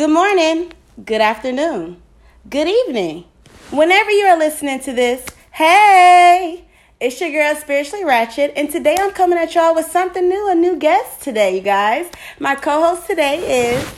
[0.00, 0.72] Good morning,
[1.04, 2.00] good afternoon,
[2.48, 3.26] good evening.
[3.70, 6.64] Whenever you are listening to this, hey,
[6.98, 10.54] it's your girl Spiritually Ratchet, and today I'm coming at y'all with something new, a
[10.54, 12.10] new guest today, you guys.
[12.38, 13.94] My co-host today is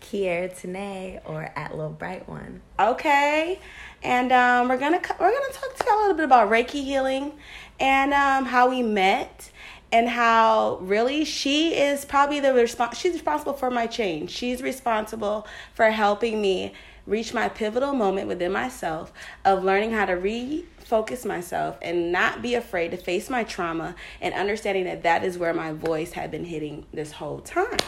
[0.00, 2.60] Kiera Tanae or at Little Bright One.
[2.80, 3.60] Okay,
[4.02, 7.30] and um, we're gonna we're gonna talk to y'all a little bit about Reiki healing
[7.78, 9.52] and um, how we met
[9.94, 14.28] and how really she is probably the response she's responsible for my change.
[14.28, 16.72] She's responsible for helping me
[17.06, 19.12] reach my pivotal moment within myself
[19.44, 24.34] of learning how to refocus myself and not be afraid to face my trauma and
[24.34, 27.78] understanding that that is where my voice had been hitting this whole time.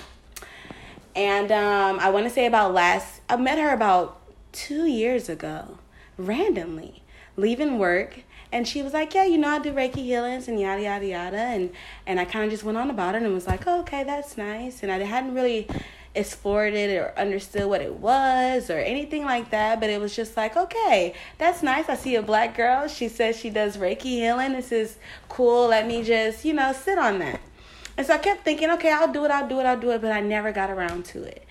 [1.16, 4.20] And um, i want to say about last i met her about
[4.52, 5.78] two years ago
[6.16, 7.02] randomly
[7.36, 10.82] leaving work and she was like, Yeah, you know, I do Reiki healings and yada
[10.82, 11.70] yada yada and
[12.06, 14.82] and I kinda just went on about it and was like, oh, okay, that's nice
[14.82, 15.69] and I hadn't really
[16.16, 20.36] explored it or understood what it was or anything like that, but it was just
[20.36, 21.88] like, okay, that's nice.
[21.88, 22.88] I see a black girl.
[22.88, 24.53] She says she does Reiki healing.
[24.53, 24.97] This is
[25.28, 25.69] cool.
[25.69, 27.41] Let me just, you know, sit on that.
[27.97, 30.00] And so I kept thinking, okay, I'll do it, I'll do it, I'll do it,
[30.00, 31.47] but I never got around to it.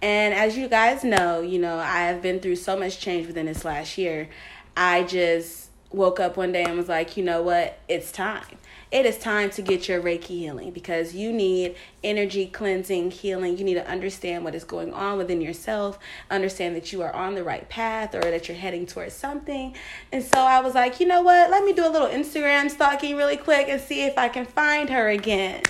[0.00, 3.46] And as you guys know, you know, I have been through so much change within
[3.46, 4.28] this last year.
[4.76, 7.78] I just woke up one day and was like, you know what?
[7.88, 8.58] It's time.
[8.90, 13.58] It is time to get your Reiki healing because you need energy cleansing, healing.
[13.58, 15.98] You need to understand what is going on within yourself,
[16.30, 19.74] understand that you are on the right path or that you're heading towards something.
[20.10, 21.50] And so I was like, you know what?
[21.50, 24.88] Let me do a little Instagram stalking really quick and see if I can find
[24.88, 25.62] her again.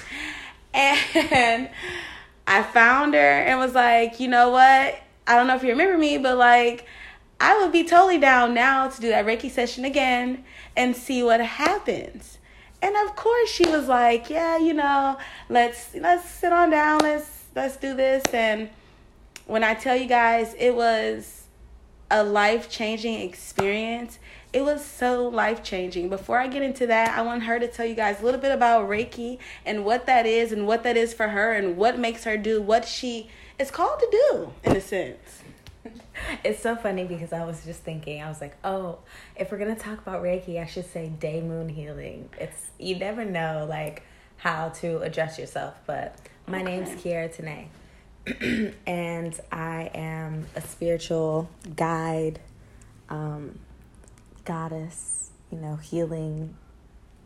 [0.73, 1.69] And
[2.47, 5.01] I found her and was like, you know what?
[5.27, 6.87] I don't know if you remember me, but like,
[7.41, 10.45] I would be totally down now to do that Reiki session again
[10.77, 12.39] and see what happens.
[12.83, 17.01] And of course she was like, "Yeah, you know, let's let's sit on down.
[17.01, 18.71] Let's let's do this." And
[19.47, 21.45] when I tell you guys, it was
[22.11, 24.19] a life-changing experience.
[24.53, 26.09] It was so life-changing.
[26.09, 28.53] Before I get into that, I want her to tell you guys a little bit
[28.53, 32.25] about Reiki and what that is and what that is for her and what makes
[32.25, 33.29] her do what she
[33.59, 35.38] is called to do in a sense.
[36.45, 38.99] It's so funny because I was just thinking, I was like, oh,
[39.37, 42.29] if we're gonna talk about Reiki, I should say day moon healing.
[42.39, 44.03] It's you never know like
[44.39, 45.75] how to address yourself.
[45.87, 46.17] But
[46.47, 46.81] my okay.
[46.81, 52.41] name's Kiera Tanae, and I am a spiritual guide,
[53.09, 53.59] um,
[54.45, 56.55] goddess, you know, healing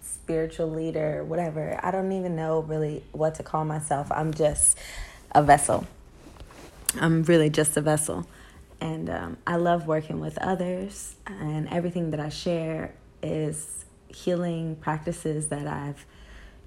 [0.02, 1.78] spiritual leader, whatever.
[1.82, 4.10] I don't even know really what to call myself.
[4.10, 4.78] I'm just
[5.32, 5.86] a vessel.
[7.00, 8.26] I'm really just a vessel.
[8.82, 15.48] And um, I love working with others, and everything that I share is healing practices
[15.48, 16.04] that I've,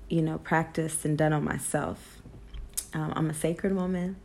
[0.07, 2.21] you know, practiced and done on myself.
[2.93, 4.15] Um, I'm a sacred woman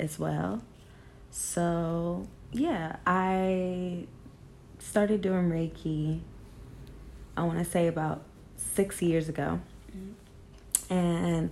[0.00, 0.64] as well.
[1.30, 4.06] So, yeah, I
[4.80, 6.22] started doing Reiki,
[7.36, 8.24] I want to say about
[8.56, 9.60] six years ago.
[9.96, 10.92] Mm-hmm.
[10.92, 11.50] And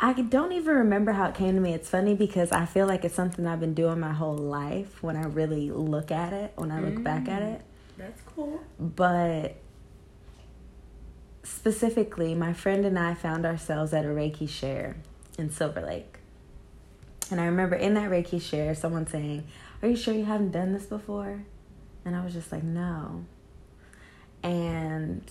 [0.00, 1.72] I don't even remember how it came to me.
[1.72, 5.16] It's funny because I feel like it's something I've been doing my whole life when
[5.16, 7.62] I really look at it, when I look mm, back at it.
[7.96, 8.60] That's cool.
[8.78, 9.56] But
[11.44, 14.96] specifically, my friend and I found ourselves at a Reiki share
[15.38, 16.18] in Silver Lake.
[17.30, 19.46] And I remember in that Reiki share, someone saying,
[19.80, 21.44] Are you sure you haven't done this before?
[22.04, 23.24] And I was just like, No.
[24.42, 25.22] And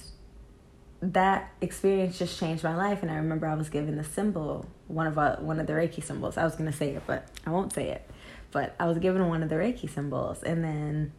[1.11, 5.05] that experience just changed my life and i remember i was given the symbol one
[5.05, 6.37] of a, uh, one of the reiki symbols.
[6.37, 8.09] I was going to say it but i won't say it.
[8.51, 11.11] But i was given one of the reiki symbols and then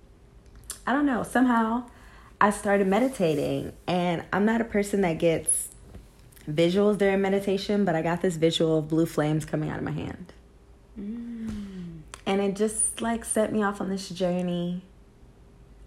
[0.87, 1.85] i don't know somehow
[2.41, 5.69] i started meditating and i'm not a person that gets
[6.49, 9.93] visuals during meditation but i got this visual of blue flames coming out of my
[9.93, 10.33] hand.
[10.99, 12.03] Mm.
[12.25, 14.83] and it just like set me off on this journey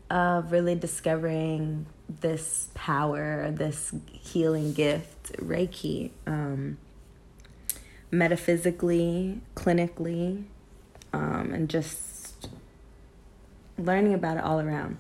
[0.10, 6.78] of really discovering this power, this healing gift, Reiki, um,
[8.12, 10.46] metaphysically, clinically,
[11.14, 12.48] um, and just
[13.78, 14.98] learning about it all around.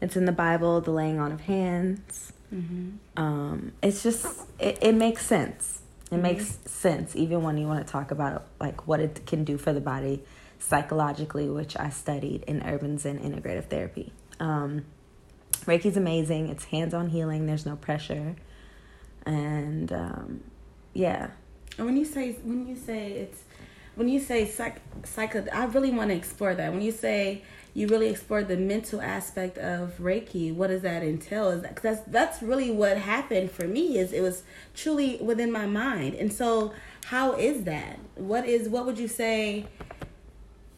[0.00, 2.32] It's in the Bible, the laying on of hands.
[2.52, 2.90] Mm-hmm.
[3.16, 5.80] Um, it's just, it, it makes sense.
[6.10, 6.22] It mm-hmm.
[6.22, 9.72] makes sense even when you want to talk about like what it can do for
[9.72, 10.22] the body
[10.58, 14.12] psychologically, which I studied in urban Zen integrative therapy.
[14.38, 14.84] Um,
[15.64, 16.48] Reiki's amazing.
[16.48, 17.46] It's hands-on healing.
[17.46, 18.36] There's no pressure,
[19.24, 20.40] and um,
[20.92, 21.30] yeah.
[21.78, 23.44] And when you say when you say it's
[23.94, 26.72] when you say psych psycho, I really want to explore that.
[26.72, 27.42] When you say
[27.74, 31.48] you really explore the mental aspect of Reiki, what does that entail?
[31.50, 33.98] Is that, that's that's really what happened for me.
[33.98, 34.42] Is it was
[34.74, 36.72] truly within my mind, and so
[37.06, 37.98] how is that?
[38.16, 39.66] What is what would you say?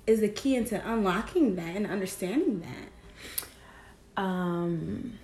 [0.07, 2.91] is the key into unlocking that and understanding that?
[4.16, 5.19] Um,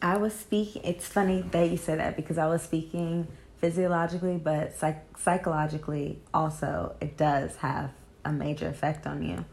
[0.00, 0.82] I was speaking.
[0.84, 3.26] It's funny that you said that because I was speaking
[3.58, 7.90] physiologically, but psych- psychologically also it does have
[8.24, 9.44] a major effect on you.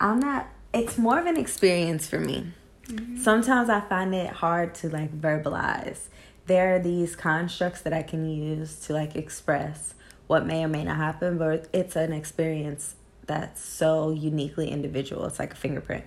[0.00, 0.48] I'm not.
[0.72, 2.52] It's more of an experience for me.
[2.88, 3.16] Mm-hmm.
[3.18, 6.08] Sometimes I find it hard to like verbalize.
[6.46, 9.94] There are these constructs that I can use to like express
[10.26, 15.24] what may or may not happen, but it's an experience that's so uniquely individual.
[15.26, 16.04] It's like a fingerprint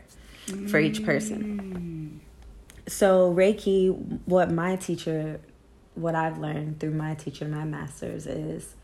[0.47, 0.67] mm-hmm.
[0.67, 1.56] for each person.
[2.87, 3.89] So Reiki,
[4.25, 5.41] what my teacher,
[5.95, 8.75] what I've learned through my teacher, my masters, is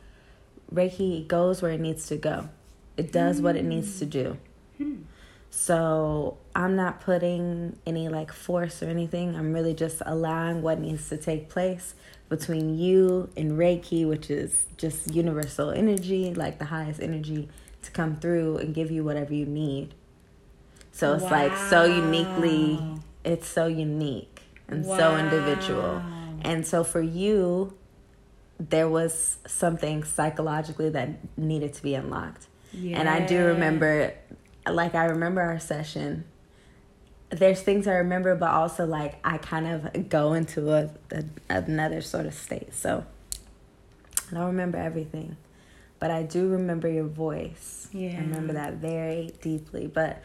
[0.74, 2.50] Reiki goes where it needs to go.
[2.98, 3.44] It does mm.
[3.44, 4.38] what it needs to do.
[4.80, 5.04] Mm.
[5.50, 9.36] So I'm not putting any like force or anything.
[9.36, 11.94] I'm really just allowing what needs to take place
[12.28, 17.50] between you and Reiki, which is just universal energy, like the highest energy,
[17.84, 19.94] to come through and give you whatever you need.
[20.92, 21.32] So it's wow.
[21.32, 22.80] like so uniquely,
[23.24, 24.98] it's so unique and wow.
[24.98, 26.02] so individual.
[26.42, 27.74] And so for you,
[28.60, 32.48] there was something psychologically that needed to be unlocked.
[32.72, 33.00] Yeah.
[33.00, 34.14] And I do remember
[34.70, 36.26] like I remember our session.
[37.30, 42.02] There's things I remember, but also like I kind of go into a, a another
[42.02, 42.74] sort of state.
[42.74, 43.06] So
[44.32, 45.38] I don't remember everything,
[46.00, 47.88] but I do remember your voice.
[47.92, 49.88] Yeah, I remember that very deeply.
[49.88, 50.22] But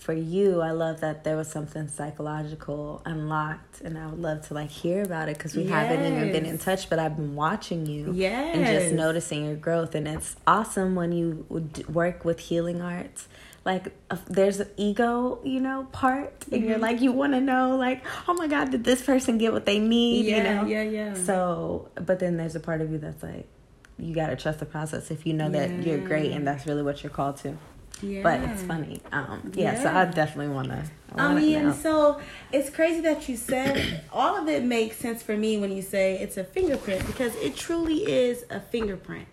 [0.00, 4.54] for you, I love that there was something psychological unlocked, and I would love to
[4.54, 5.72] like hear about it because we yes.
[5.72, 6.88] haven't even been in touch.
[6.88, 8.56] But I've been watching you, yes.
[8.56, 11.46] and just noticing your growth, and it's awesome when you
[11.88, 13.28] work with healing arts
[13.64, 16.70] like uh, there's an ego you know part and mm-hmm.
[16.70, 19.66] you're like you want to know like oh my god did this person get what
[19.66, 22.96] they need yeah, you know yeah yeah so but then there's a part of you
[22.96, 23.46] that's like
[23.98, 25.66] you got to trust the process if you know yeah.
[25.66, 27.56] that you're great and that's really what you're called to
[28.02, 28.22] yeah.
[28.22, 29.00] But it's funny.
[29.12, 29.82] Um, yeah, yeah.
[29.82, 30.84] so I definitely want to.
[31.16, 31.72] I mean, know.
[31.72, 32.20] so
[32.52, 36.18] it's crazy that you said all of it makes sense for me when you say
[36.18, 39.26] it's a fingerprint because it truly is a fingerprint.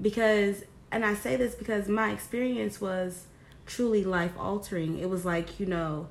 [0.00, 3.26] Because, and I say this because my experience was
[3.66, 4.98] truly life altering.
[4.98, 6.08] It was like, you know,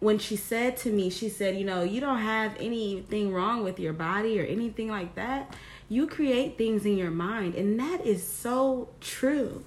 [0.00, 3.80] when she said to me, she said, you know, you don't have anything wrong with
[3.80, 5.54] your body or anything like that.
[5.88, 7.54] You create things in your mind.
[7.54, 9.64] And that is so true.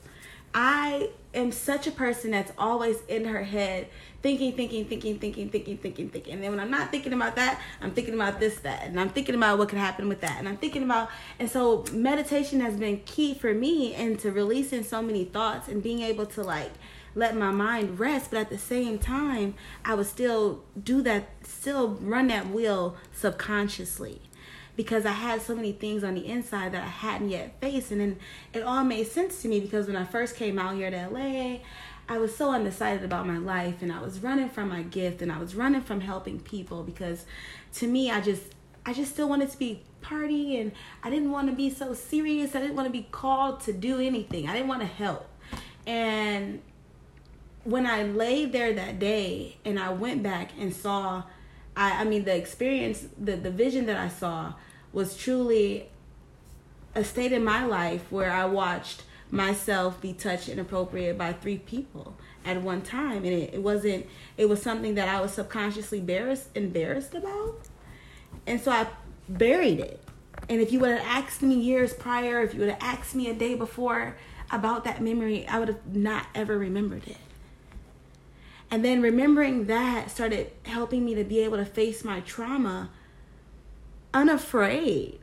[0.53, 3.87] I am such a person that's always in her head
[4.21, 6.33] thinking, thinking, thinking, thinking, thinking, thinking, thinking.
[6.33, 8.83] And then when I'm not thinking about that, I'm thinking about this, that.
[8.83, 10.37] And I'm thinking about what could happen with that.
[10.39, 11.09] And I'm thinking about,
[11.39, 16.01] and so meditation has been key for me into releasing so many thoughts and being
[16.01, 16.71] able to like,
[17.15, 21.89] let my mind rest, but at the same time, I would still do that, still
[22.01, 24.21] run that wheel subconsciously
[24.79, 27.91] because I had so many things on the inside that I hadn't yet faced.
[27.91, 28.17] And then
[28.53, 31.57] it all made sense to me because when I first came out here to LA,
[32.07, 35.33] I was so undecided about my life and I was running from my gift and
[35.33, 37.25] I was running from helping people because
[37.73, 38.55] to me, I just,
[38.85, 40.71] I just still wanted to be party and
[41.03, 42.55] I didn't want to be so serious.
[42.55, 44.47] I didn't want to be called to do anything.
[44.47, 45.27] I didn't want to help.
[45.85, 46.61] And
[47.65, 51.23] when I laid there that day and I went back and saw,
[51.75, 54.53] I, I mean, the experience, the, the vision that I saw
[54.91, 55.89] was truly
[56.95, 62.15] a state in my life where I watched myself be touched inappropriate by three people
[62.45, 63.17] at one time.
[63.17, 67.59] And it, it wasn't, it was something that I was subconsciously embarrassed, embarrassed about.
[68.47, 68.87] And so I
[69.27, 70.01] buried it.
[70.47, 73.29] And if you would have asked me years prior, if you would have asked me
[73.29, 74.17] a day before
[74.51, 77.17] about that memory, I would have not ever remembered it.
[78.71, 82.89] And then remembering that started helping me to be able to face my trauma
[84.13, 85.19] unafraid.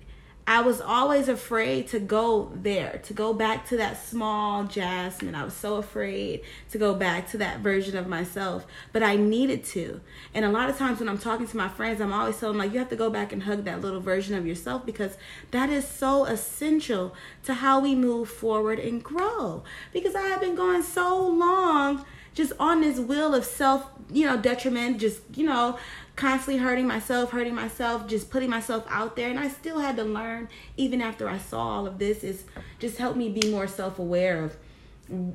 [0.48, 5.34] I was always afraid to go there, to go back to that small Jasmine.
[5.34, 9.64] I was so afraid to go back to that version of myself, but I needed
[9.64, 10.00] to.
[10.32, 12.64] And a lot of times when I'm talking to my friends, I'm always telling them
[12.64, 15.18] like you have to go back and hug that little version of yourself because
[15.50, 17.12] that is so essential
[17.42, 19.64] to how we move forward and grow.
[19.92, 22.04] Because I have been going so long
[22.36, 25.78] just on this wheel of self, you know, detriment, just, you know,
[26.16, 29.30] constantly hurting myself, hurting myself, just putting myself out there.
[29.30, 32.44] And I still had to learn, even after I saw all of this, is
[32.78, 34.56] just help me be more self aware of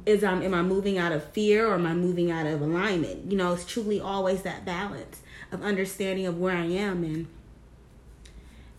[0.05, 3.31] is I'm am I moving out of fear or am I moving out of alignment?
[3.31, 7.27] You know, it's truly always that balance of understanding of where I am and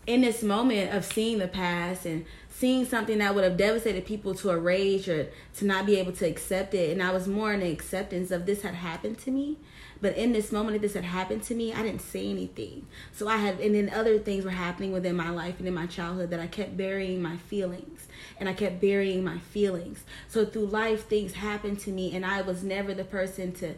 [0.06, 2.24] in this moment of seeing the past and
[2.62, 6.12] seeing something that would have devastated people to a rage or to not be able
[6.12, 6.92] to accept it.
[6.92, 9.57] And I was more in the acceptance of this had happened to me.
[10.00, 12.87] But in this moment that this had happened to me, I didn't say anything.
[13.11, 15.87] So I had, and then other things were happening within my life and in my
[15.87, 18.07] childhood that I kept burying my feelings.
[18.38, 20.04] And I kept burying my feelings.
[20.28, 23.75] So through life, things happened to me, and I was never the person to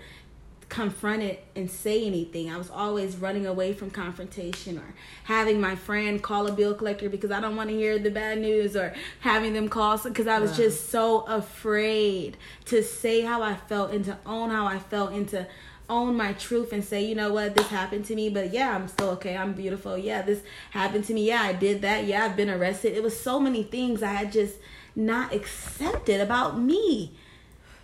[0.68, 2.50] confront it and say anything.
[2.50, 4.94] I was always running away from confrontation or
[5.24, 8.38] having my friend call a bill collector because I don't want to hear the bad
[8.38, 10.56] news or having them call because I was wow.
[10.56, 15.28] just so afraid to say how I felt and to own how I felt and
[15.30, 15.46] to
[15.88, 18.88] own my truth and say, you know what, this happened to me, but yeah, I'm
[18.88, 19.36] still okay.
[19.36, 19.98] I'm beautiful.
[19.98, 21.26] Yeah, this happened to me.
[21.26, 22.06] Yeah, I did that.
[22.06, 22.96] Yeah, I've been arrested.
[22.96, 24.56] It was so many things I had just
[24.96, 27.12] not accepted about me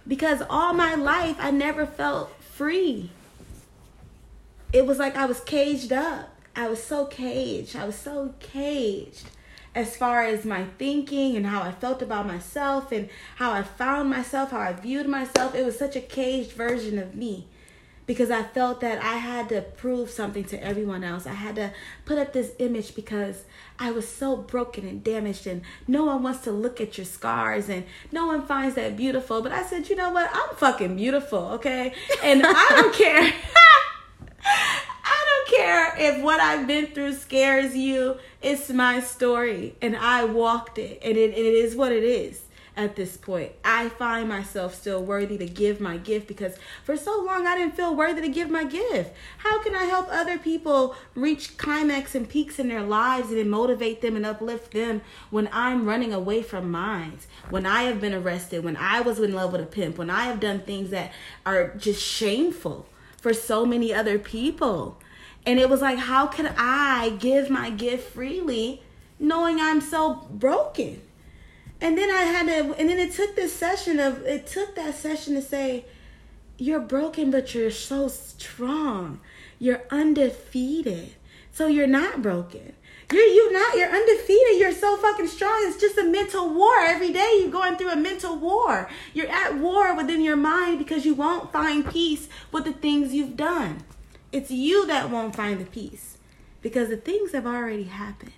[0.07, 3.09] because all my life I never felt free.
[4.71, 6.29] It was like I was caged up.
[6.55, 7.75] I was so caged.
[7.75, 9.31] I was so caged
[9.75, 14.11] as far as my thinking and how I felt about myself and how I found
[14.11, 15.55] myself, how I viewed myself.
[15.55, 17.47] It was such a caged version of me
[18.05, 21.27] because I felt that I had to prove something to everyone else.
[21.27, 21.73] I had to
[22.05, 23.45] put up this image because
[23.83, 27.71] I was so broken and damaged, and no one wants to look at your scars,
[27.71, 29.41] and no one finds that beautiful.
[29.41, 30.29] But I said, you know what?
[30.31, 31.95] I'm fucking beautiful, okay?
[32.23, 33.33] And I don't care.
[34.45, 38.19] I don't care if what I've been through scares you.
[38.43, 42.43] It's my story, and I walked it, and it, it is what it is
[42.81, 43.53] at this point.
[43.63, 47.77] I find myself still worthy to give my gift because for so long I didn't
[47.77, 49.13] feel worthy to give my gift.
[49.39, 54.01] How can I help other people reach climax and peaks in their lives and motivate
[54.01, 57.19] them and uplift them when I'm running away from mine?
[57.51, 60.25] When I have been arrested, when I was in love with a pimp, when I
[60.25, 61.13] have done things that
[61.45, 62.87] are just shameful
[63.19, 64.99] for so many other people.
[65.45, 68.83] And it was like, how can I give my gift freely
[69.19, 71.03] knowing I'm so broken?
[71.81, 74.95] And then I had to, and then it took this session of, it took that
[74.95, 75.87] session to say,
[76.59, 79.21] you're broken, but you're so strong.
[79.59, 81.15] You're undefeated.
[81.53, 82.75] So you're not broken.
[83.11, 83.77] You're you not.
[83.77, 84.59] You're undefeated.
[84.59, 85.59] You're so fucking strong.
[85.65, 86.81] It's just a mental war.
[86.81, 88.89] Every day you're going through a mental war.
[89.15, 93.37] You're at war within your mind because you won't find peace with the things you've
[93.37, 93.85] done.
[94.31, 96.19] It's you that won't find the peace
[96.63, 98.33] because the things have already happened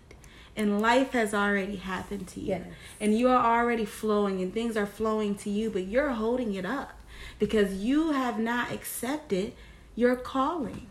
[0.56, 2.49] and life has already happened to you.
[2.49, 2.66] Yes.
[3.00, 6.66] and you are already flowing and things are flowing to you but you're holding it
[6.66, 6.99] up
[7.38, 9.52] because you have not accepted
[9.94, 10.87] your calling.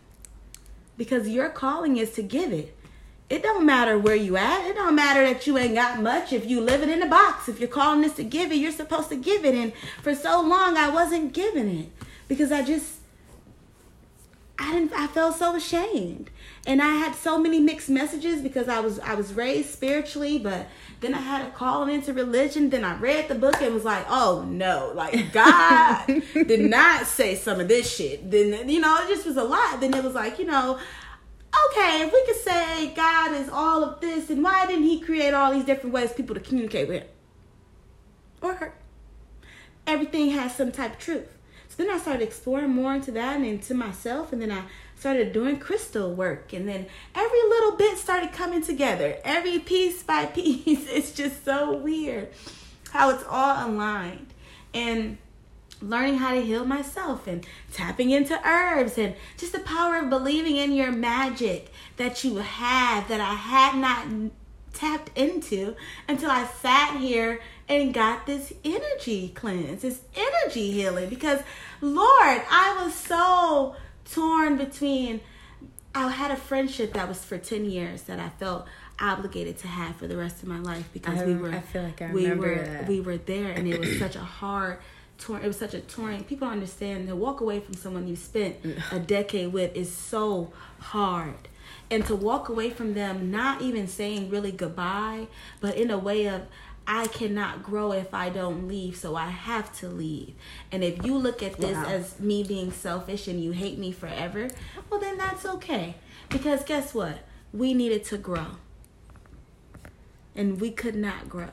[0.96, 2.76] Because your calling is to give it.
[3.30, 4.66] It don't matter where you at.
[4.66, 6.32] It don't matter that you ain't got much.
[6.32, 8.72] If you live it in a box if your calling is to give it you're
[8.72, 9.54] supposed to give it.
[9.54, 11.88] And for so long i wasn't giving it
[12.28, 13.01] because i just
[14.58, 16.30] i didn't i felt so ashamed
[16.64, 20.68] and I had so many mixed messages because I was I was raised spiritually, but
[21.00, 22.70] then I had a call into religion.
[22.70, 27.34] Then I read the book and was like, oh no, like God did not say
[27.34, 28.30] some of this shit.
[28.30, 29.80] Then you know, it just was a lot.
[29.80, 30.78] Then it was like, you know,
[31.70, 35.34] okay, if we could say God is all of this, and why didn't He create
[35.34, 37.08] all these different ways people to communicate with Him
[38.40, 38.74] or her?
[39.84, 41.36] Everything has some type of truth.
[41.72, 44.64] So then I started exploring more into that and into myself, and then I
[45.02, 49.16] started doing crystal work and then every little bit started coming together.
[49.24, 50.86] Every piece by piece.
[50.88, 52.28] It's just so weird
[52.90, 54.28] how it's all aligned.
[54.74, 55.16] And
[55.80, 60.56] learning how to heal myself and tapping into herbs and just the power of believing
[60.56, 64.06] in your magic that you have that I had not
[64.72, 65.76] tapped into
[66.08, 71.08] until I sat here and got this energy cleanse, this energy healing.
[71.08, 71.40] Because
[71.80, 73.76] Lord, I was so
[74.10, 75.20] torn between
[75.94, 78.66] I had a friendship that was for 10 years that I felt
[78.98, 81.82] obligated to have for the rest of my life because I, we were I feel
[81.82, 82.86] like I we were that.
[82.88, 84.78] we were there and it was such a hard
[85.18, 88.16] torn it was such a torn people don't understand to walk away from someone you
[88.16, 88.56] spent
[88.90, 91.34] a decade with is so hard
[91.92, 95.26] and to walk away from them not even saying really goodbye
[95.60, 96.42] but in a way of
[96.86, 100.34] I cannot grow if I don't leave, so I have to leave.
[100.72, 101.86] And if you look at this wow.
[101.86, 104.48] as me being selfish and you hate me forever,
[104.90, 105.96] well, then that's okay.
[106.28, 107.18] Because guess what?
[107.52, 108.46] We needed to grow.
[110.34, 111.50] And we could not grow.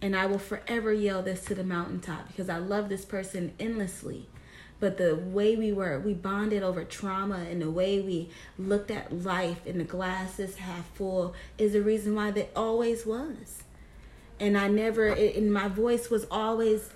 [0.00, 4.28] And I will forever yell this to the mountaintop because I love this person endlessly.
[4.80, 9.22] But the way we were, we bonded over trauma, and the way we looked at
[9.22, 13.64] life and the glasses half full is the reason why they always was
[14.40, 16.90] and I never and my voice was always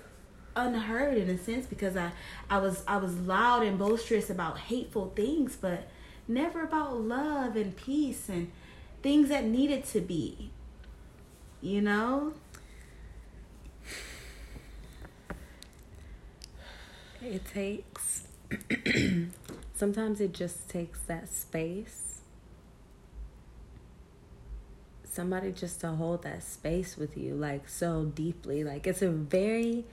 [0.55, 2.11] unheard in a sense because I
[2.49, 5.89] I was I was loud and boisterous about hateful things but
[6.27, 8.51] never about love and peace and
[9.01, 10.51] things that needed to be
[11.61, 12.33] you know?
[17.21, 18.27] It takes
[19.73, 22.21] sometimes it just takes that space.
[25.03, 28.63] Somebody just to hold that space with you, like so deeply.
[28.63, 29.85] Like it's a very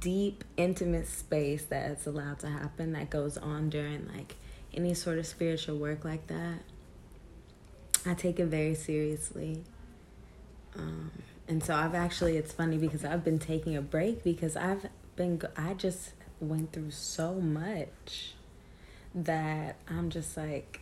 [0.00, 4.36] deep, intimate space that's allowed to happen that goes on during like
[4.72, 6.60] any sort of spiritual work like that.
[8.06, 9.64] I take it very seriously.
[10.76, 11.10] Um,
[11.46, 15.40] and so I've actually, it's funny because I've been taking a break because I've been,
[15.56, 16.12] I just
[16.44, 18.34] went through so much
[19.14, 20.80] that I'm just like,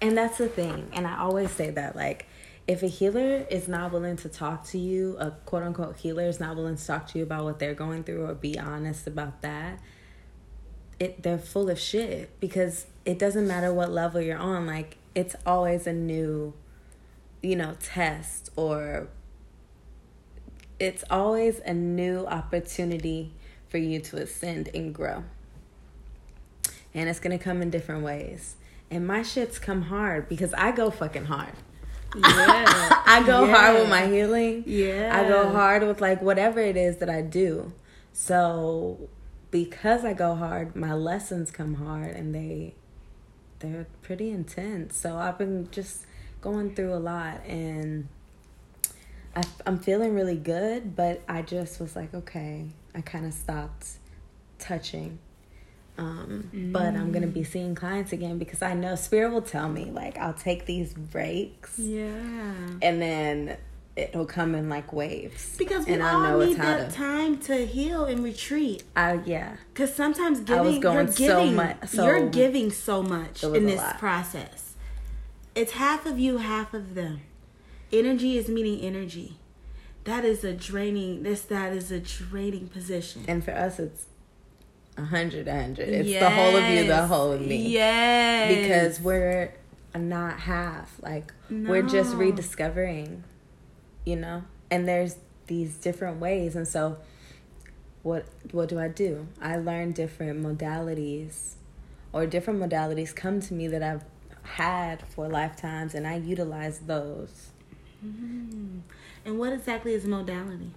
[0.00, 0.88] and that's the thing.
[0.92, 2.26] And I always say that, like,
[2.66, 6.38] if a healer is not willing to talk to you, a quote unquote healer is
[6.38, 9.42] not willing to talk to you about what they're going through or be honest about
[9.42, 9.80] that,
[11.00, 14.66] it they're full of shit because it doesn't matter what level you're on.
[14.66, 16.54] Like it's always a new,
[17.42, 19.08] you know, test or
[20.78, 23.32] it's always a new opportunity
[23.72, 25.24] for you to ascend and grow.
[26.92, 28.56] And it's gonna come in different ways.
[28.90, 31.54] And my shits come hard because I go fucking hard.
[32.14, 32.22] Yeah.
[33.06, 33.56] I go yeah.
[33.56, 34.64] hard with my healing.
[34.66, 35.18] Yeah.
[35.18, 37.72] I go hard with like whatever it is that I do.
[38.12, 39.08] So
[39.50, 42.74] because I go hard, my lessons come hard and they
[43.60, 44.98] they're pretty intense.
[44.98, 46.04] So I've been just
[46.42, 48.08] going through a lot and
[49.34, 53.86] I, I'm feeling really good, but I just was like, okay, I kind of stopped
[54.58, 55.18] touching.
[55.98, 56.72] Um, mm.
[56.72, 57.46] But I'm gonna be mm.
[57.46, 61.78] seeing clients again because I know Spirit will tell me like I'll take these breaks.
[61.78, 62.10] Yeah.
[62.80, 63.58] And then
[63.94, 65.56] it'll come in like waves.
[65.58, 68.84] Because we and all I know need that to, time to heal and retreat.
[68.96, 69.56] Uh, yeah.
[69.72, 71.88] Because sometimes giving, I was going you're giving, so much.
[71.88, 74.74] So you're giving so much in this process.
[75.54, 77.20] It's half of you, half of them.
[77.92, 79.36] Energy is meeting energy.
[80.04, 83.24] That is a draining this that is a draining position.
[83.28, 84.06] And for us it's
[84.96, 85.88] a hundred a hundred.
[85.88, 86.22] It's yes.
[86.22, 87.68] the whole of you the whole of me.
[87.68, 89.54] Yeah because we're
[89.94, 91.00] not half.
[91.02, 91.70] Like no.
[91.70, 93.24] we're just rediscovering
[94.04, 94.42] you know?
[94.70, 96.56] And there's these different ways.
[96.56, 96.98] And so
[98.02, 99.28] what what do i do?
[99.40, 101.54] I learn different modalities
[102.12, 104.04] or different modalities come to me that i've
[104.42, 107.50] had for lifetimes and i utilize those
[108.04, 108.78] mm-hmm.
[109.24, 110.70] And what exactly is modality?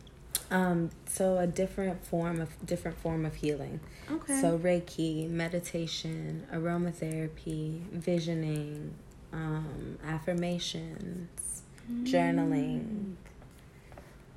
[0.51, 3.79] Um, so a different form of different form of healing.
[4.11, 4.39] Okay.
[4.39, 8.93] So Reiki, meditation, aromatherapy, visioning,
[9.33, 12.05] um, affirmations, mm.
[12.05, 13.15] journaling,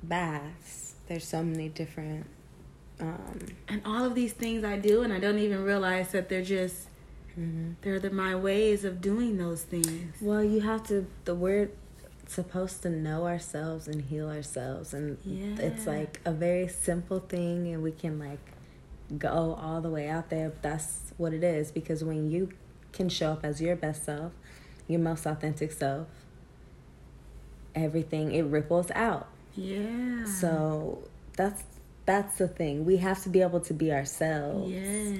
[0.01, 0.95] baths.
[1.07, 2.25] There's so many different.
[2.99, 6.43] Um, and all of these things I do, and I don't even realize that they're
[6.43, 6.87] just.
[7.39, 7.73] Mm-hmm.
[7.81, 10.15] They're the, my ways of doing those things.
[10.19, 11.05] Well, you have to.
[11.25, 11.71] The word
[12.29, 15.65] supposed to know ourselves and heal ourselves and yeah.
[15.65, 18.39] it's like a very simple thing and we can like
[19.17, 22.49] go all the way out there but that's what it is because when you
[22.93, 24.31] can show up as your best self
[24.87, 26.07] your most authentic self
[27.73, 30.99] everything it ripples out yeah so
[31.35, 31.63] that's
[32.05, 35.17] that's the thing we have to be able to be ourselves yes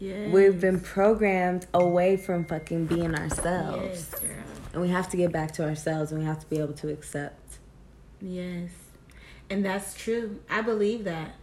[0.00, 0.32] Yes.
[0.32, 4.10] We've been programmed away from fucking being ourselves.
[4.10, 4.20] Yes,
[4.74, 6.90] and we have to get back to ourselves and we have to be able to
[6.90, 7.58] accept.
[8.20, 8.70] Yes.
[9.48, 10.40] And that's true.
[10.50, 11.36] I believe that.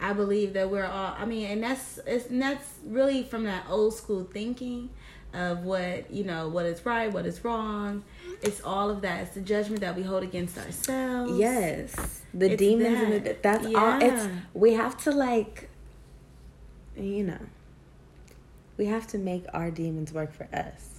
[0.00, 3.64] I believe that we're all I mean, and that's it's and that's really from that
[3.68, 4.90] old school thinking
[5.34, 8.04] of what, you know, what is right, what is wrong.
[8.42, 9.22] It's all of that.
[9.22, 11.38] It's the judgment that we hold against ourselves.
[11.38, 12.22] Yes.
[12.32, 13.04] The it's demons that.
[13.04, 13.78] and the, that's yeah.
[13.78, 15.70] all it's we have to like
[16.96, 17.40] you know
[18.76, 20.95] we have to make our demons work for us.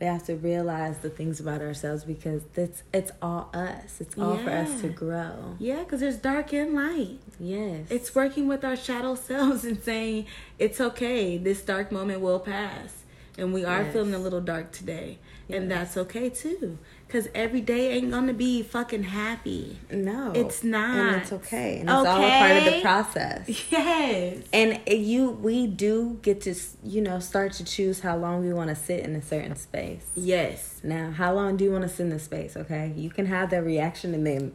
[0.00, 4.00] We have to realize the things about ourselves because it's it's all us.
[4.00, 4.44] It's all yeah.
[4.44, 5.56] for us to grow.
[5.58, 7.18] Yeah, because there's dark and light.
[7.38, 7.86] Yes.
[7.90, 10.26] It's working with our shadow selves and saying,
[10.58, 11.38] it's okay.
[11.38, 13.04] This dark moment will pass.
[13.38, 13.92] And we are yes.
[13.92, 15.18] feeling a little dark today.
[15.48, 15.60] Yes.
[15.60, 16.78] And that's okay too.
[17.14, 19.78] Cause every day ain't gonna be fucking happy.
[19.88, 20.96] No, it's not.
[20.96, 21.78] And it's okay.
[21.78, 22.10] And it's okay.
[22.10, 23.70] all a part of the process.
[23.70, 24.38] Yes.
[24.52, 28.70] And you, we do get to, you know, start to choose how long we want
[28.70, 30.04] to sit in a certain space.
[30.16, 30.80] Yes.
[30.82, 32.56] Now, how long do you want to sit in the space?
[32.56, 34.52] Okay, you can have that reaction and then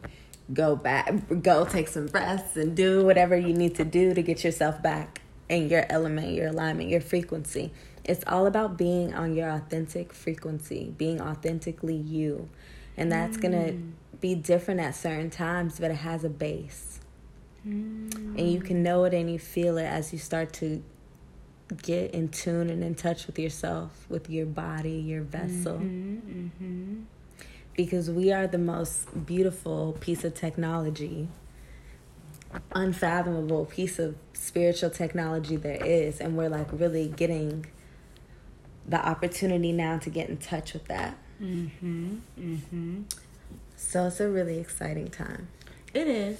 [0.52, 4.44] go back, go take some breaths and do whatever you need to do to get
[4.44, 7.72] yourself back in your element, your alignment, your frequency.
[8.10, 12.48] It's all about being on your authentic frequency, being authentically you.
[12.96, 13.42] And that's mm.
[13.42, 16.98] going to be different at certain times, but it has a base.
[17.64, 18.36] Mm.
[18.36, 20.82] And you can know it and you feel it as you start to
[21.82, 25.74] get in tune and in touch with yourself, with your body, your vessel.
[25.74, 27.02] Mm-hmm, mm-hmm.
[27.76, 31.28] because we are the most beautiful piece of technology,
[32.72, 36.18] unfathomable piece of spiritual technology there is.
[36.18, 37.66] And we're like really getting
[38.88, 41.16] the opportunity now to get in touch with that.
[41.40, 42.16] Mm-hmm.
[42.38, 43.02] Mm-hmm.
[43.76, 45.48] So it's a really exciting time.
[45.94, 46.38] It is.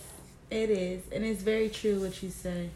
[0.50, 1.02] It is.
[1.12, 2.70] And it's very true what you say.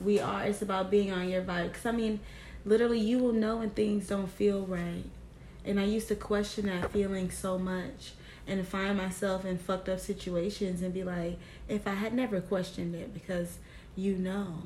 [0.00, 0.44] We are.
[0.44, 1.68] It's about being on your vibe.
[1.68, 2.20] Because, I mean,
[2.64, 5.04] literally, you will know when things don't feel right.
[5.64, 8.12] And I used to question that feeling so much
[8.46, 12.94] and find myself in fucked up situations and be like, if I had never questioned
[12.94, 13.58] it, because
[13.94, 14.62] you know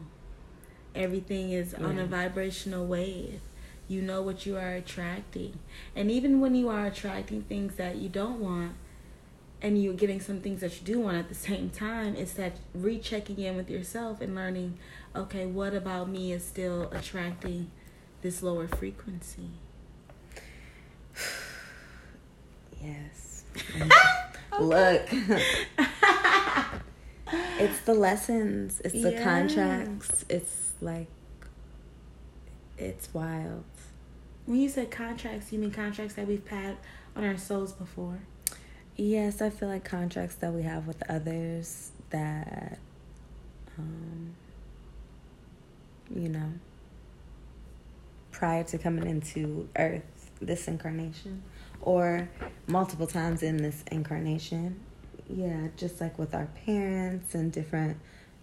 [0.95, 1.87] everything is yeah.
[1.87, 3.41] on a vibrational wave.
[3.89, 5.59] You know what you are attracting.
[5.95, 8.75] And even when you are attracting things that you don't want,
[9.65, 12.59] and you're getting some things that you do want at the same time, it's that
[12.75, 14.79] rechecking in with yourself and learning,
[15.17, 17.71] okay, what about me is still attracting
[18.21, 19.49] this lower frequency?
[22.83, 23.45] yes.
[24.61, 25.09] Look.
[27.59, 29.25] it's the lessons, it's the yes.
[29.25, 30.25] contracts.
[30.29, 31.09] It's like
[32.77, 33.65] it's wild.
[34.47, 36.77] When you said contracts, you mean contracts that we've had
[37.17, 38.21] on our souls before?
[38.97, 42.79] Yes, I feel like contracts that we have with others that,
[43.79, 44.35] um,
[46.15, 46.53] you know,
[48.31, 51.43] prior to coming into Earth, this incarnation,
[51.81, 52.29] or
[52.67, 54.79] multiple times in this incarnation.
[55.29, 57.97] Yeah, just like with our parents and different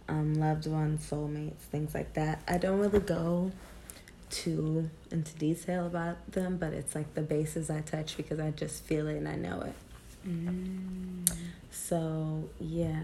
[0.10, 2.42] um, loved ones, soulmates, things like that.
[2.48, 3.52] I don't really go
[4.32, 8.84] too into detail about them, but it's like the bases I touch because I just
[8.84, 9.76] feel it and I know it.
[10.28, 11.30] Mm.
[11.72, 13.04] So yeah,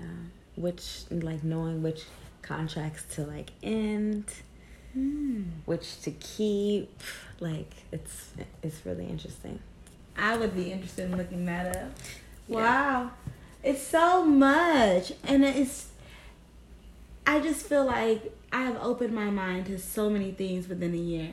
[0.55, 2.03] which like knowing which
[2.41, 4.25] contracts to like end,
[4.97, 5.45] mm.
[5.65, 7.01] which to keep,
[7.39, 8.31] like it's
[8.63, 9.59] it's really interesting.
[10.17, 11.91] I would be interested in looking that up.
[12.47, 12.55] Yeah.
[12.55, 13.11] Wow,
[13.63, 15.87] it's so much, and it's.
[17.25, 20.97] I just feel like I have opened my mind to so many things within a
[20.97, 21.31] year,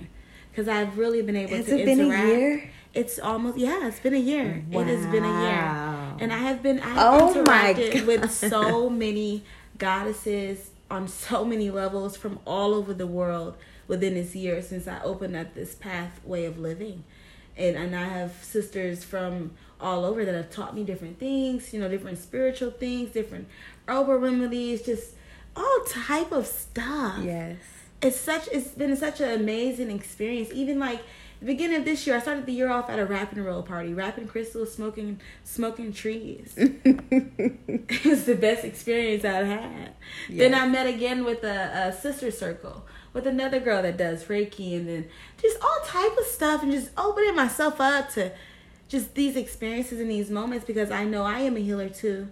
[0.50, 2.26] because I've really been able Has to it interact.
[2.26, 2.70] Been a year?
[2.92, 3.86] It's almost yeah.
[3.88, 4.64] It's been a year.
[4.70, 4.80] Wow.
[4.80, 8.88] It has been a year, and I have been I have oh interacted with so
[8.88, 9.44] many
[9.78, 13.56] goddesses on so many levels from all over the world
[13.88, 17.04] within this year since I opened up this pathway of living,
[17.56, 21.72] and and I have sisters from all over that have taught me different things.
[21.72, 23.48] You know, different spiritual things, different
[23.88, 25.14] herbal remedies, just
[25.56, 27.22] all type of stuff.
[27.22, 27.58] Yes,
[28.02, 28.48] it's such.
[28.52, 30.50] It's been such an amazing experience.
[30.52, 31.00] Even like
[31.40, 33.62] the beginning of this year, I started the year off at a rap and roll
[33.62, 36.54] party, rapping crystals, smoking smoking trees.
[36.56, 39.92] it was the best experience I've had.
[40.28, 40.38] Yes.
[40.38, 44.76] Then I met again with a, a sister circle with another girl that does Reiki,
[44.76, 45.08] and then
[45.40, 48.32] just all type of stuff, and just opening myself up to
[48.88, 52.28] just these experiences and these moments because I know I am a healer too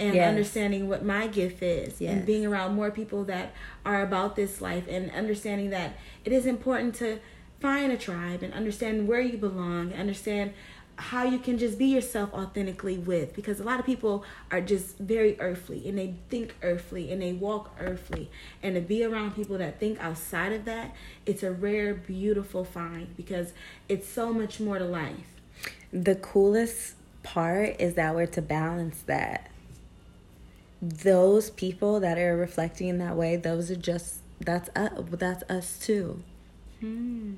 [0.00, 0.28] and yes.
[0.28, 2.12] understanding what my gift is yes.
[2.12, 3.52] and being around more people that
[3.84, 7.18] are about this life and understanding that it is important to
[7.60, 10.52] find a tribe and understand where you belong, understand
[10.98, 14.98] how you can just be yourself authentically with because a lot of people are just
[14.98, 18.28] very earthly and they think earthly and they walk earthly
[18.64, 20.92] and to be around people that think outside of that
[21.24, 23.52] it's a rare beautiful find because
[23.88, 25.40] it's so much more to life
[25.92, 29.48] the coolest part is that we're to balance that
[30.80, 35.78] those people that are reflecting in that way those are just that's us that's us
[35.78, 36.22] too
[36.80, 37.34] Hmm.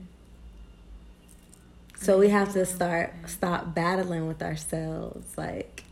[1.97, 5.85] So we have to start stop battling with ourselves, like,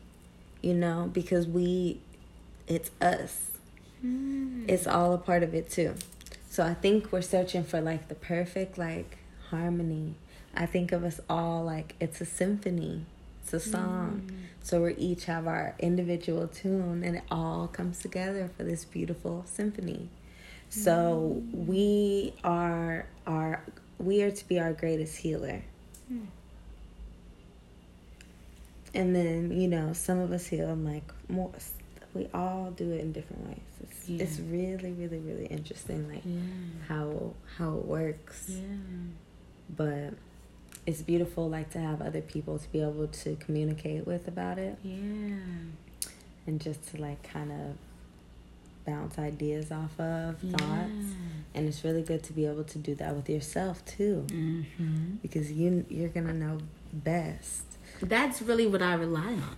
[0.62, 2.00] you know, because we,
[2.66, 3.50] it's us.
[4.00, 4.64] Hmm.
[4.68, 5.94] It's all a part of it too.
[6.48, 9.18] So I think we're searching for like the perfect like
[9.50, 10.14] harmony.
[10.54, 13.04] I think of us all like it's a symphony.
[13.50, 14.22] It's a song.
[14.26, 14.34] Mm.
[14.62, 19.44] So we each have our individual tune and it all comes together for this beautiful
[19.46, 20.10] symphony.
[20.68, 23.62] So we are our
[23.98, 25.62] we are to be our greatest healer.
[26.08, 26.24] Hmm.
[28.92, 31.50] And then, you know, some of us heal like more
[32.12, 33.60] we all do it in different ways.
[33.82, 34.24] It's yeah.
[34.24, 36.38] it's really, really, really interesting like yeah.
[36.86, 38.44] how how it works.
[38.48, 38.60] Yeah.
[39.74, 40.14] But
[40.88, 44.78] it's beautiful like to have other people to be able to communicate with about it.
[44.82, 45.34] Yeah.
[46.46, 47.76] And just to like kind of
[48.86, 50.56] bounce ideas off of yeah.
[50.56, 51.12] thoughts
[51.54, 55.16] and it's really good to be able to do that with yourself too mm-hmm.
[55.20, 56.56] because you you're gonna know
[56.90, 57.64] best
[58.00, 59.56] that's really what i rely on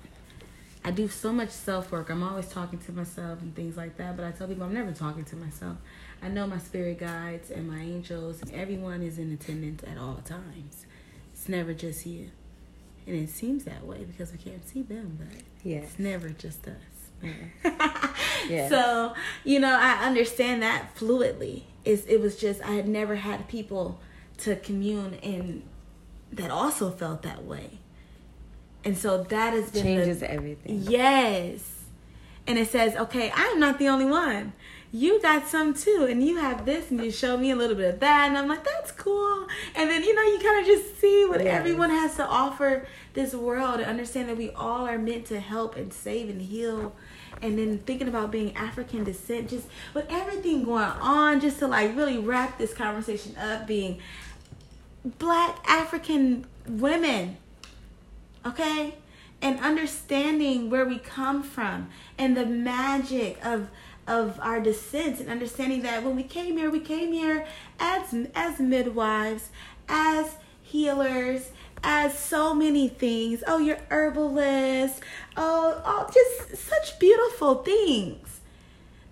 [0.85, 4.25] i do so much self-work i'm always talking to myself and things like that but
[4.25, 5.77] i tell people i'm never talking to myself
[6.25, 10.17] i know my spirit guides and my angels and everyone is in attendance at all
[10.25, 10.87] times
[11.51, 12.31] never just you
[13.07, 15.79] And it seems that way because we can't see them, but Yeah.
[15.79, 17.23] it's never just us.
[18.49, 18.69] Yeah.
[18.71, 21.65] So, you know, I understand that fluidly.
[21.85, 24.01] It's, it was just, I had never had people
[24.39, 25.63] to commune and
[26.33, 27.79] that also felt that way.
[28.83, 30.85] And so that has been the- Changes everything.
[30.89, 31.61] Yes.
[32.47, 34.55] And it says, okay, I'm not the only one.
[34.93, 37.95] You got some too, and you have this, and you show me a little bit
[37.95, 39.47] of that, and I'm like, that's cool.
[39.77, 41.59] And then you know, you kind of just see what Yes.
[41.59, 45.77] everyone has to offer this world, and understand that we all are meant to help
[45.77, 46.95] and save and heal.
[47.41, 51.97] And then thinking about being African descent, just with everything going on, just to like
[51.97, 54.01] really wrap this conversation up, being
[55.19, 57.37] black African women
[58.45, 58.95] okay
[59.43, 63.69] and understanding where we come from and the magic of
[64.11, 67.47] of our descent and understanding that when we came here we came here
[67.79, 69.51] as as midwives
[69.89, 71.51] as healers
[71.83, 73.43] as so many things.
[73.47, 75.01] Oh you're herbalists.
[75.37, 78.41] Oh, oh just such beautiful things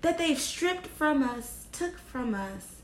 [0.02, 2.76] that they've stripped from us took from us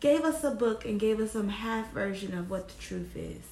[0.00, 3.44] gave us a book and gave us some half version of what the truth is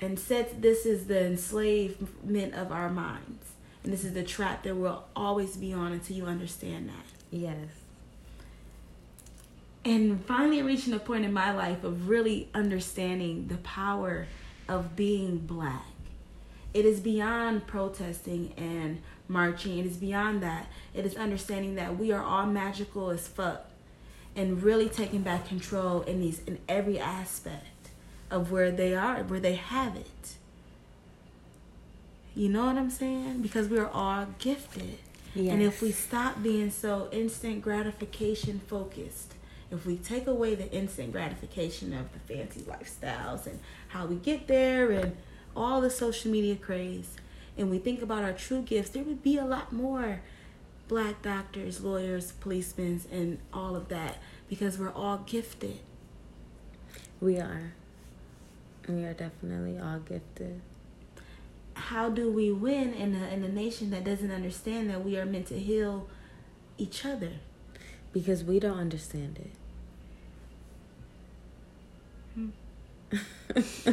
[0.00, 3.49] and said this is the enslavement of our minds
[3.82, 7.06] and this is the trap that we'll always be on until you understand that.
[7.30, 7.56] Yes.
[9.84, 14.26] and finally reaching a point in my life of really understanding the power
[14.68, 15.86] of being black.
[16.74, 19.78] It is beyond protesting and marching.
[19.78, 20.66] It is beyond that.
[20.94, 23.66] It is understanding that we are all magical as fuck
[24.36, 27.88] and really taking back control in these in every aspect
[28.30, 30.36] of where they are where they have it
[32.34, 34.98] you know what i'm saying because we are all gifted
[35.52, 39.34] and if we stop being so instant gratification focused,
[39.70, 44.48] if we take away the instant gratification of the fancy lifestyles and how we get
[44.48, 45.16] there and
[45.54, 47.16] all the social media craze,
[47.56, 50.20] and we think about our true gifts, there would be a lot more
[50.88, 55.78] black doctors, lawyers, policemen, and all of that because we're all gifted.
[57.20, 57.74] We are.
[58.88, 60.60] We are definitely all gifted.
[61.80, 65.24] How do we win in a, in a nation that doesn't understand that we are
[65.24, 66.06] meant to heal
[66.78, 67.32] each other?
[68.12, 69.50] Because we don't understand it.
[72.34, 72.50] Hmm.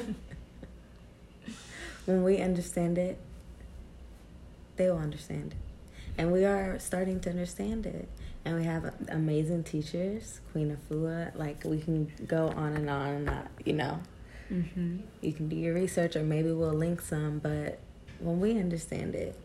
[2.06, 3.18] when we understand it,
[4.76, 5.58] they will understand it.
[6.18, 8.10] And we are starting to understand it.
[8.44, 11.36] And we have amazing teachers, Queen Afua.
[11.38, 14.00] Like, we can go on and on and on, you know.
[14.52, 14.98] Mm-hmm.
[15.22, 17.40] You can do your research, or maybe we'll link some.
[17.40, 17.80] But
[18.20, 19.38] when we understand it,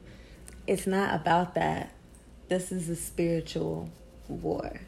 [0.66, 1.92] it's not about that.
[2.48, 3.90] This is a spiritual
[4.28, 4.80] war.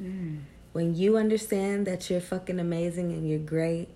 [0.00, 0.40] Mm.
[0.72, 3.88] When you understand that you're fucking amazing and you're great,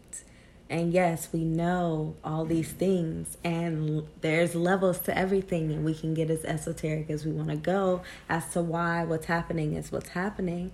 [0.70, 6.12] and yes, we know all these things, and there's levels to everything, and we can
[6.12, 10.11] get as esoteric as we want to go as to why what's happening is what's
[10.11, 10.72] happening.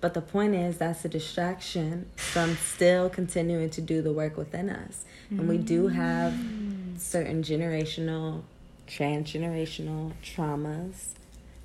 [0.00, 4.68] But the point is, that's a distraction from still continuing to do the work within
[4.68, 5.04] us.
[5.30, 6.98] And we do have mm.
[6.98, 8.42] certain generational,
[8.86, 11.14] transgenerational traumas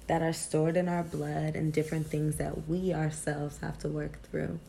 [0.08, 4.22] that are stored in our blood and different things that we ourselves have to work
[4.24, 4.60] through.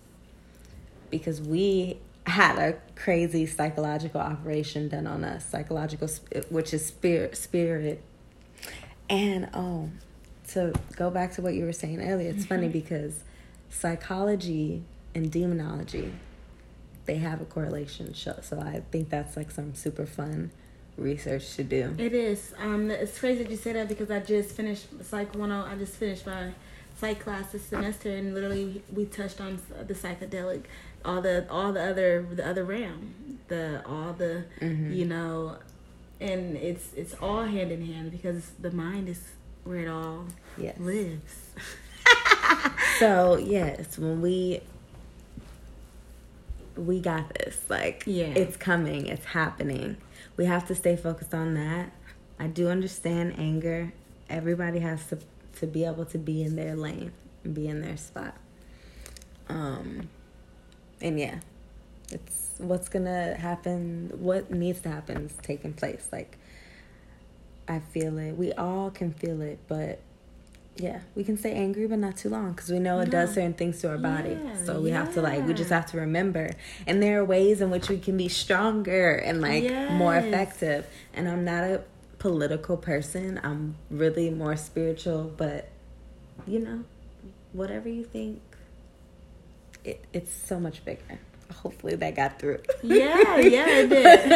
[1.11, 6.09] Because we had a crazy psychological operation done on us, psychological,
[6.51, 8.03] which is spirit, spirit.
[9.09, 9.91] And oh,
[10.49, 12.73] to go back to what you were saying earlier, it's funny mm-hmm.
[12.73, 13.25] because
[13.73, 14.83] psychology
[15.15, 16.13] and demonology,
[17.07, 18.15] they have a correlation.
[18.15, 20.51] So so I think that's like some super fun
[20.97, 21.95] research to do.
[21.99, 22.55] It is.
[22.59, 25.51] Um, it's crazy that you say that because I just finished Psych 10.
[25.51, 26.53] I just finished my
[26.99, 29.59] psych class this semester, and literally we touched on
[29.89, 30.65] the psychedelic,
[31.05, 34.95] all the all the other the other realm, the all the Mhm.
[34.95, 35.57] you know,
[36.21, 39.21] and it's it's all hand in hand because the mind is
[39.65, 40.27] where it all
[40.59, 40.79] Yes.
[40.79, 41.35] lives.
[42.99, 44.61] So yes, when we
[46.77, 48.27] we got this, like Yeah.
[48.27, 49.97] it's coming, it's happening.
[50.37, 51.91] We have to stay focused on that.
[52.39, 53.93] I do understand anger.
[54.31, 55.19] Everybody has to
[55.61, 57.13] to be able to be in their lane
[57.45, 58.35] and be in their spot.
[59.49, 60.09] Um
[61.01, 61.41] and yeah,
[62.11, 66.09] it's what's gonna happen what needs to happen is taking place.
[66.13, 66.39] Like
[67.69, 68.33] I feel it.
[68.37, 70.01] We all can feel it, but
[70.77, 73.53] yeah, we can stay angry, but not too long because we know it does certain
[73.53, 74.39] things to our body.
[74.43, 76.53] Yeah, so we have to like, we just have to remember.
[76.87, 80.87] And there are ways in which we can be stronger and like more effective.
[81.13, 81.83] And I'm not a
[82.19, 83.39] political person.
[83.43, 85.69] I'm really more spiritual, but
[86.47, 86.85] you know,
[87.53, 88.41] whatever you think,
[89.85, 91.19] it, it's so much bigger.
[91.53, 92.61] hopefully that got through.
[92.83, 94.33] Yeah, yeah, it did.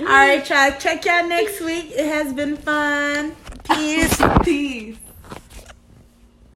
[0.00, 0.78] All right, y'all.
[0.78, 1.92] Check y'all next week.
[1.92, 3.34] It has been fun.
[3.64, 4.20] Peace.
[4.44, 4.98] Peace.